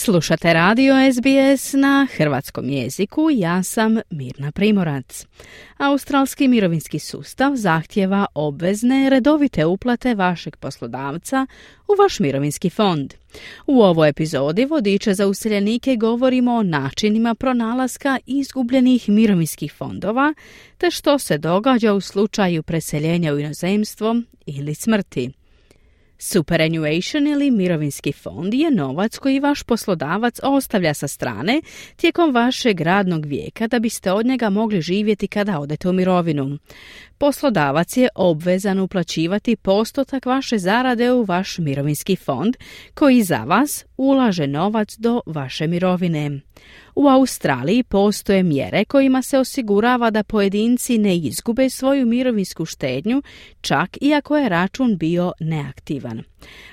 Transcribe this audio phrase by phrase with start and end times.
[0.00, 5.26] Slušate radio SBS na hrvatskom jeziku, ja sam Mirna Primorac.
[5.76, 11.46] Australski mirovinski sustav zahtjeva obvezne redovite uplate vašeg poslodavca
[11.88, 13.14] u vaš mirovinski fond.
[13.66, 20.34] U ovoj epizodi vodiče za useljenike govorimo o načinima pronalaska izgubljenih mirovinskih fondova
[20.78, 25.37] te što se događa u slučaju preseljenja u inozemstvo ili smrti.
[26.18, 31.62] Superannuation ili mirovinski fond je novac koji vaš poslodavac ostavlja sa strane
[31.96, 36.58] tijekom vašeg radnog vijeka da biste od njega mogli živjeti kada odete u mirovinu.
[37.18, 42.56] Poslodavac je obvezan uplaćivati postotak vaše zarade u vaš mirovinski fond
[42.94, 46.40] koji za vas ulaže novac do vaše mirovine.
[46.94, 53.22] U Australiji postoje mjere kojima se osigurava da pojedinci ne izgube svoju mirovinsku štednju
[53.60, 56.22] čak i ako je račun bio neaktivan.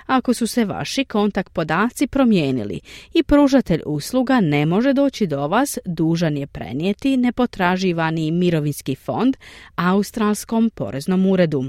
[0.06, 2.80] Ako su se vaši kontakt podaci promijenili
[3.14, 9.38] i pružatelj usluga ne može doći do vas, dužan je prenijeti nepotraživani mirovinski fond
[9.76, 11.64] Australskom poreznom uredu.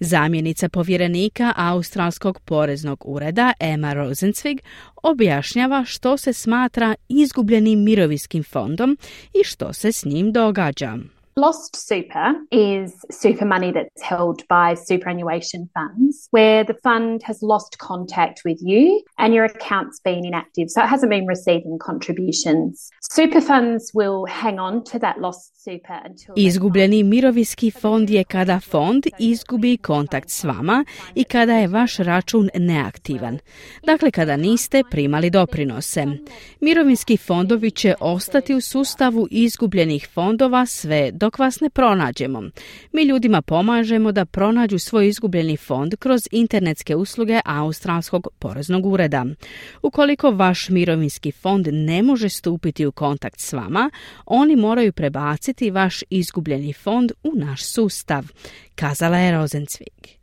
[0.00, 4.58] Zamjenica povjerenika Australskog poreznog ureda Emma Rosenzweig
[5.02, 8.98] objašnjava što se smatra izgubljenim mirovinskim fondom
[9.40, 10.98] i što se s njim događa.
[11.38, 17.78] Lost super is super money that's held by superannuation funds where the fund has lost
[17.78, 22.90] contact with you and your account's been inactive, so it hasn't been receiving contributions.
[23.00, 26.34] Super funds will hang on to that lost super until...
[26.36, 32.50] Izgubljeni mirovinski fond je kada fond izgubi kontakt s vama i kada je vaš račun
[32.54, 33.38] neaktivan.
[33.82, 36.06] Dakle, kada niste primali doprinose.
[36.60, 42.42] Mirovinski fondovi će ostati u sustavu izgubljenih fondova sve do dok vas ne pronađemo.
[42.92, 49.26] Mi ljudima pomažemo da pronađu svoj izgubljeni fond kroz internetske usluge Australskog poreznog ureda.
[49.82, 53.90] Ukoliko vaš mirovinski fond ne može stupiti u kontakt s vama,
[54.26, 58.24] oni moraju prebaciti vaš izgubljeni fond u naš sustav,
[58.74, 60.17] kazala je Rosenzweig.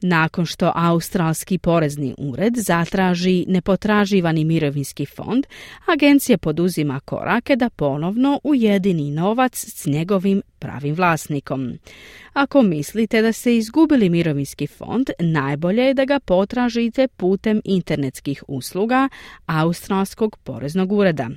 [0.00, 5.46] Nakon što Australski porezni ured zatraži nepotraživani mirovinski fond,
[5.86, 11.78] agencija poduzima korake da ponovno ujedini novac s njegovim pravim vlasnikom.
[12.32, 19.08] Ako mislite da ste izgubili mirovinski fond, najbolje je da ga potražite putem internetskih usluga
[19.46, 21.30] Australskog poreznog ureda.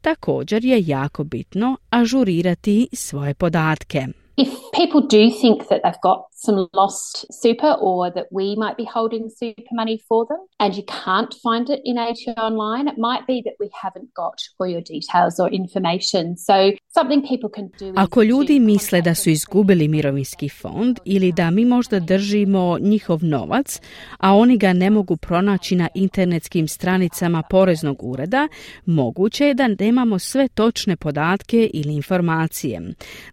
[0.00, 4.06] Također je jako bitno ažurirati svoje podatke.
[4.36, 8.84] If people do think that they've got some lost super or that we might be
[8.84, 13.24] holding super money for them and you can't find it in ATO online, it might
[13.28, 16.36] be that we haven't got all your details or information.
[16.36, 21.50] So something people can do Ako ljudi misle da su izgubili mirovinski fond ili da
[21.50, 23.80] mi možda držimo njihov novac,
[24.18, 28.48] a oni ga ne mogu pronaći na internetskim stranicama poreznog ureda,
[28.86, 32.82] moguće je da nemamo sve točne podatke ili informacije.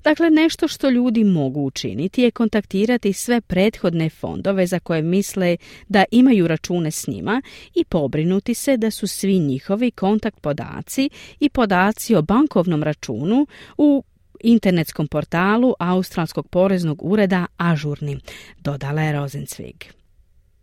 [0.03, 5.57] Dakle, nešto što ljudi mogu učiniti je kontaktirati sve prethodne fondove za koje misle
[5.87, 7.41] da imaju račune s njima
[7.75, 11.09] i pobrinuti se da su svi njihovi kontakt podaci
[11.39, 13.47] i podaci o bankovnom računu
[13.77, 14.03] u
[14.43, 18.19] internetskom portalu Australskog poreznog ureda ažurni,
[18.59, 20.00] dodala je Rosenzweig.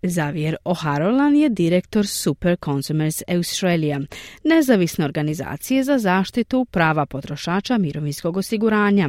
[0.02, 4.00] Xavier O'Harolan je direktor Super Consumers Australia,
[4.44, 9.08] nezavisne organizacije za zaštitu prava potrošača mirovinskog osiguranja.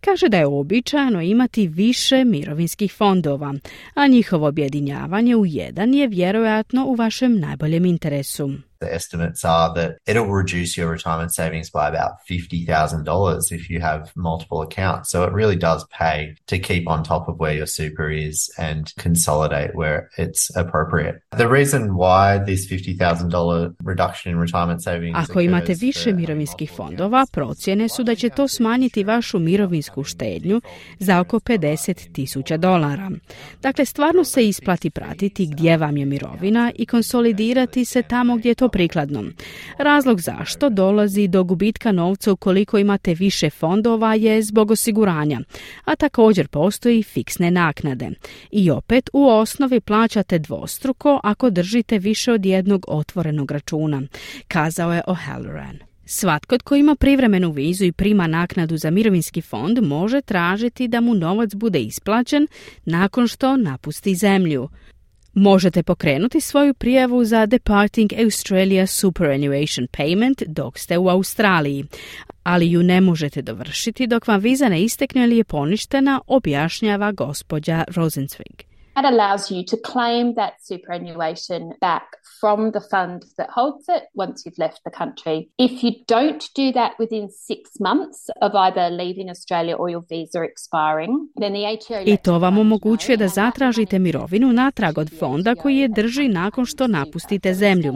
[0.00, 3.54] Kaže da je običajno imati više mirovinskih fondova,
[3.94, 8.69] a njihovo objedinjavanje u jedan je vjerojatno u vašem najboljem interesu.
[8.80, 14.10] The estimates are that it'll reduce your retirement savings by about $50,000 if you have
[14.16, 15.10] multiple accounts.
[15.10, 18.92] So it really does pay to keep on top of where your super is and
[18.96, 21.20] consolidate where it's appropriate.
[21.36, 27.88] The reason why this $50,000 reduction in retirement savings Ako imate više mirovinskih fondova, procjene
[27.88, 30.60] su da će to smanjiti vašu mirovinsku štednju
[30.98, 33.10] za oko 50 tisuća dolara.
[33.62, 38.69] Dakle, stvarno se isplati pratiti gdje vam je mirovina i konsolidirati se tamo gdje to
[38.72, 39.24] prikladno.
[39.78, 45.40] Razlog zašto dolazi do gubitka novca ukoliko imate više fondova je zbog osiguranja,
[45.84, 48.10] a također postoji fiksne naknade.
[48.50, 54.02] I opet u osnovi plaćate dvostruko ako držite više od jednog otvorenog računa,
[54.48, 55.90] kazao je O'Halloran.
[56.04, 61.14] Svatko tko ima privremenu vizu i prima naknadu za mirovinski fond može tražiti da mu
[61.14, 62.46] novac bude isplaćen
[62.84, 64.68] nakon što napusti zemlju.
[65.34, 71.84] Možete pokrenuti svoju prijavu za Departing Australia Superannuation Payment dok ste u Australiji,
[72.42, 77.84] ali ju ne možete dovršiti dok vam viza ne istekne ili je poništena, objašnjava gospođa
[77.88, 78.69] Rosenzweig.
[79.00, 82.06] That allows you to claim that superannuation back
[82.40, 85.48] from the fund that holds it once you've left the country.
[85.58, 90.42] If you don't do that within six months of either leaving Australia or your visa
[90.42, 92.02] expiring, then the ATO...
[92.12, 96.86] I to vam omogućuje da zatražite mirovinu natrag od fonda koji je drži nakon što
[96.86, 97.94] napustite zemlju.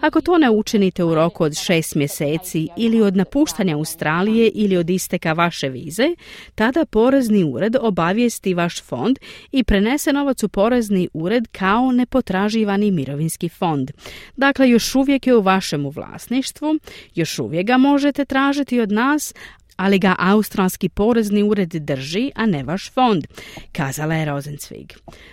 [0.00, 4.90] Ako to ne učinite u roku od šest mjeseci ili od napuštanja Australije ili od
[4.90, 6.08] isteka vaše vize,
[6.54, 9.18] tada porezni ured obavijesti vaš fond
[9.52, 13.90] i prenese novac u porezni ured kao nepotraživani mirovinski fond.
[14.36, 16.78] Dakle, još uvijek je u vašemu vlasništvu,
[17.14, 19.34] još uvijek ga možete tražiti od nas,
[19.76, 23.26] ali ga australski porezni ured drži, a ne vaš fond,
[23.72, 24.92] kazala je Rosenzweig.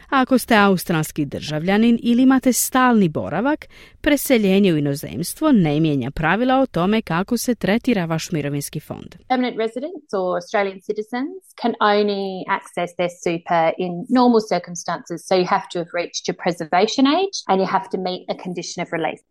[0.09, 3.67] Ako ste australski državljanin ili imate stalni boravak,
[4.01, 9.15] preseljenje u inozemstvo ne mijenja pravila o tome kako se tretira vaš mirovinski fond.
[9.29, 15.47] Permanent residents or Australian citizens can only access their super in normal circumstances, so you
[15.55, 18.87] have to have reached your preservation age and you have to meet a condition of
[18.97, 19.23] release.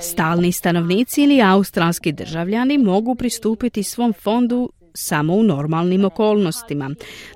[0.00, 6.90] Stalni stanovnici ili australski državljani mogu pristupiti svom fondu samo u normalnim okolnostima.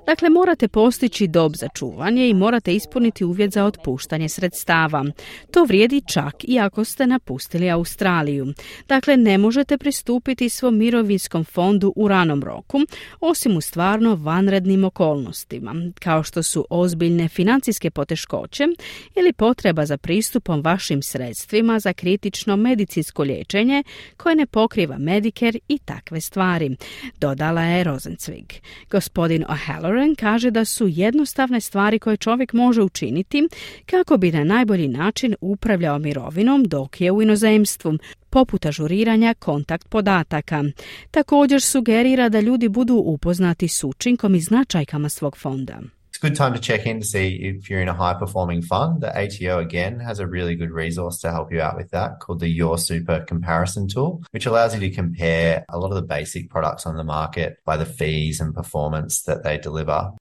[0.05, 5.05] Dakle, morate postići dob za čuvanje i morate ispuniti uvjet za otpuštanje sredstava.
[5.51, 8.53] To vrijedi čak i ako ste napustili Australiju.
[8.87, 12.79] Dakle, ne možete pristupiti svom mirovinskom fondu u ranom roku,
[13.19, 18.67] osim u stvarno vanrednim okolnostima, kao što su ozbiljne financijske poteškoće
[19.15, 23.83] ili potreba za pristupom vašim sredstvima za kritično medicinsko liječenje
[24.17, 26.75] koje ne pokriva Medicare i takve stvari.
[27.19, 28.61] Doda dodala je Rosenzweig.
[28.89, 33.47] Gospodin O'Halloran kaže da su jednostavne stvari koje čovjek može učiniti
[33.85, 37.97] kako bi na najbolji način upravljao mirovinom dok je u inozemstvu,
[38.29, 40.63] poput ažuriranja kontakt podataka.
[41.11, 45.79] Također sugerira da ljudi budu upoznati s učinkom i značajkama svog fonda.
[46.17, 48.63] It's a good time to check in to see if you're in a high performing
[48.63, 49.01] fund.
[49.01, 52.39] The ATO again has a really good resource to help you out with that called
[52.39, 56.49] the Your Super comparison tool, which allows you to compare a lot of the basic
[56.49, 60.11] products on the market by the fees and performance that they deliver.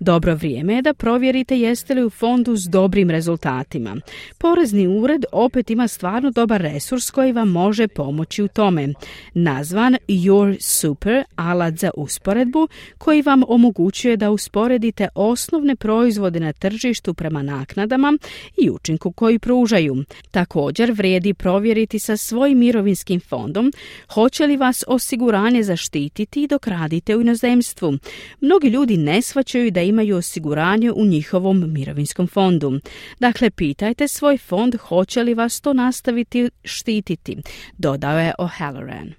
[0.00, 3.96] Dobro vrijeme je da provjerite jeste li u fondu s dobrim rezultatima.
[4.38, 8.88] Porezni ured opet ima stvarno dobar resurs koji vam može pomoći u tome.
[9.34, 16.52] Nazvan Your Super, alat za usporedbu koji vam omogućuje omogućuje da usporedite osnovne proizvode na
[16.52, 18.18] tržištu prema naknadama
[18.56, 20.04] i učinku koji pružaju.
[20.30, 23.72] Također vrijedi provjeriti sa svojim mirovinskim fondom
[24.14, 27.98] hoće li vas osiguranje zaštititi dok radite u inozemstvu.
[28.40, 32.80] Mnogi ljudi ne shvaćaju da imaju osiguranje u njihovom mirovinskom fondu.
[33.20, 37.36] Dakle, pitajte svoj fond hoće li vas to nastaviti štititi,
[37.78, 39.12] dodao je O'Halloran.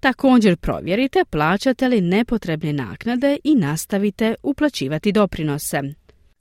[0.00, 5.82] Također provjerite plaćate li nepotrebne naknade i nastavite uplaćivati doprinose.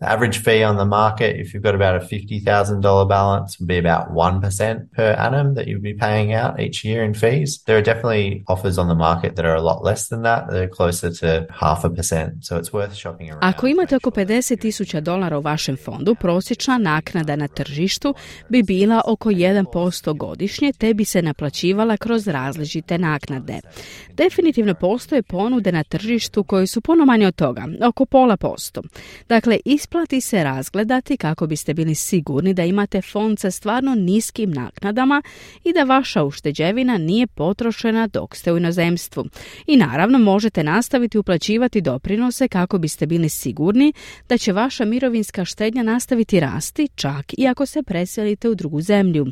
[0.02, 3.78] The average fee on the market, if you've got about a $50,000 balance, would be
[3.78, 7.62] about 1% per annum that you'd be paying out each year in fees.
[7.68, 10.50] There are definitely offers on the market that are a lot less than that.
[10.50, 12.32] They're closer to half a percent.
[12.42, 13.44] So it's worth shopping around.
[13.44, 18.14] Ako imate oko 50 tisuća dolara u vašem fondu, prosječna naknada na tržištu
[18.50, 23.60] bi bila oko 1% godišnje, te bi se naplaćivala kroz različite naknade.
[24.14, 28.82] Definitivno postoje ponude na tržištu koje su puno manje od toga, oko pola posto.
[29.30, 29.58] Dakle,
[29.92, 35.22] isplati se razgledati kako biste bili sigurni da imate fond sa stvarno niskim naknadama
[35.64, 39.26] i da vaša ušteđevina nije potrošena dok ste u inozemstvu.
[39.68, 43.94] I naravno možete nastaviti uplaćivati doprinose kako biste bili sigurni
[44.30, 49.26] da će vaša mirovinska štednja nastaviti rasti čak i ako se preselite u drugu zemlju,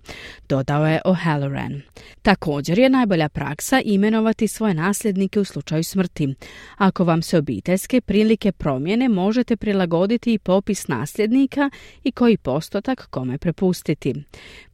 [0.50, 1.82] dodao je O'Halloran.
[2.22, 6.36] Također je najbolja praksa imenovati svoje nasljednike u slučaju smrti.
[6.78, 11.70] Ako vam se obiteljske prilike promjene, možete prilagoditi i popis nasljednika
[12.03, 14.13] i koji postotak kome prepustiti.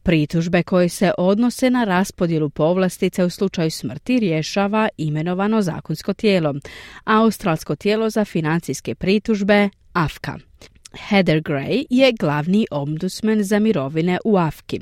[0.02, 6.54] Pritužbe koje se odnose na raspodjelu povlastice u slučaju smrti rješava imenovano zakonsko tijelo,
[7.04, 10.38] Australsko tijelo za financijske pritužbe AFKA.
[11.08, 14.80] Heather Gray je glavni ombudsman za mirovine u Afki.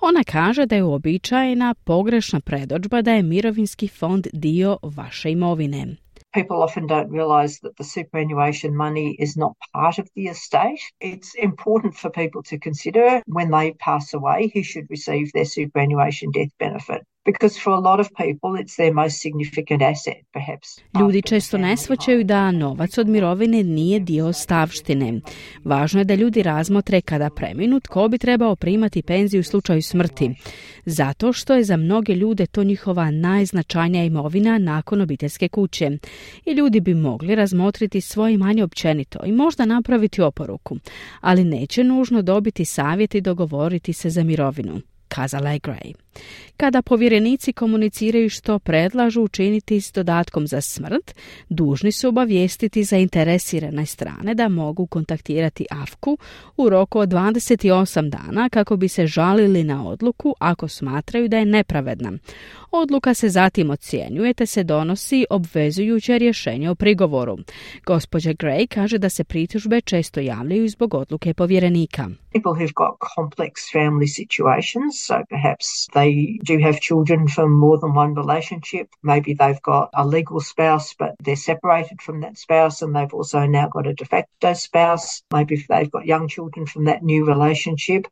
[0.00, 6.05] Ona kaže da je uobičajena pogrešna predođba da je mirovinski fond dio vaše imovine.
[6.36, 10.82] People often don't realise that the superannuation money is not part of the estate.
[11.00, 16.32] It's important for people to consider when they pass away who should receive their superannuation
[16.32, 17.06] death benefit.
[17.26, 20.68] Because for a lot of people it's their most significant asset perhaps.
[21.00, 25.20] Ljudi često ne shvaćaju da novac od mirovine nije dio stavštine.
[25.64, 30.30] Važno je da ljudi razmotre kada preminu tko bi trebao primati penziju u slučaju smrti.
[30.84, 35.90] Zato što je za mnoge ljude to njihova najznačajnija imovina nakon obiteljske kuće.
[36.44, 40.76] I ljudi bi mogli razmotriti svoje manje općenito i možda napraviti oporuku,
[41.20, 46.05] ali neće nužno dobiti savjet i dogovoriti se za mirovinu kazala je Gray.
[46.56, 51.14] Kada povjerenici komuniciraju što predlažu učiniti s dodatkom za smrt,
[51.48, 56.18] dužni su obavijestiti zainteresirane strane da mogu kontaktirati AFKU
[56.56, 61.44] u roku od 28 dana kako bi se žalili na odluku ako smatraju da je
[61.44, 62.12] nepravedna.
[62.70, 67.38] Odluka se zatim ocjenjuje te se donosi obvezujuće rješenje o prigovoru.
[67.86, 72.08] Gospođa Gray kaže da se pritužbe često javljaju zbog odluke povjerenika.
[72.32, 76.05] People who've got complex family situations, so perhaps they
[76.44, 78.88] do have children from more than one relationship.
[79.02, 83.46] Maybe they've got a legal spouse, but they're separated from that spouse and they've also
[83.46, 85.22] now got a de facto spouse.
[85.32, 88.06] Maybe they've got young children from that new relationship.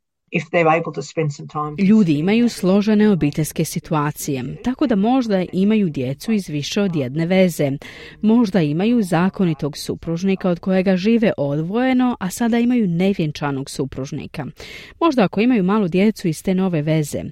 [1.79, 7.71] Ljudi imaju složene obiteljske situacije, tako da možda imaju djecu iz više od jedne veze.
[8.21, 14.47] Možda imaju zakonitog supružnika od kojega žive odvojeno, a sada imaju nevjenčanog supružnika.
[15.01, 17.23] Možda ako imaju malu djecu iz te nove veze.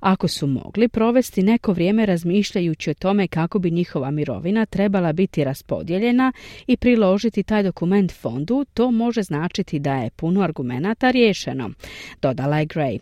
[0.00, 5.44] Ako su mogli provesti neko vrijeme razmišljajući o tome kako bi njihova mirovina trebala biti
[5.44, 6.32] raspodijeljena
[6.66, 11.70] i priložiti taj dokument fondu, to može značiti da je puno argumenata riješeno.
[12.22, 13.00] Dodala Like Gray.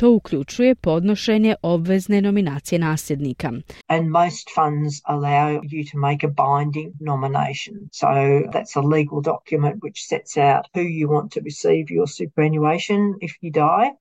[0.00, 3.52] To uključuje podnošenje obvezne nominacije nasljednika.
[3.86, 7.74] And most funds allow you to make a binding nomination.
[7.92, 8.06] So
[8.54, 13.32] that's a legal document which sets out who you want to receive your superannuation if
[13.42, 14.00] you die.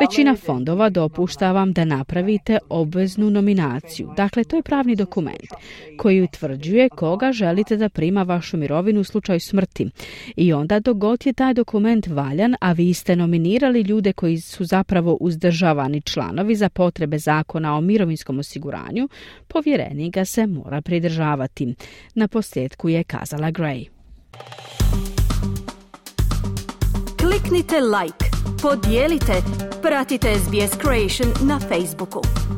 [0.00, 4.08] Većina fondova dopušta vam da napravite obveznu nominaciju.
[4.16, 5.50] Dakle, to je pravni dokument
[5.98, 9.90] koji utvrđuje koga želite da prima vašu mirovinu u slučaju smrti.
[10.36, 14.64] I onda dok god je taj dokument valjan, a vi ste nominirali ljude koji su
[14.66, 19.08] zapravo uzdržavani članovi za potrebe zakona o mirovinskom osiguranju,
[19.48, 21.74] povjerenik ga se mora pridržavati.
[22.14, 23.88] Na posljedku je kazala Gray.
[27.18, 28.26] Kliknite like,
[28.62, 29.32] podijelite,
[29.82, 32.55] pratite SBS Creation na Facebooku.